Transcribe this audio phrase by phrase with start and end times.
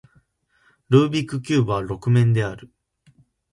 [0.89, 2.71] ルービックキューブは六面である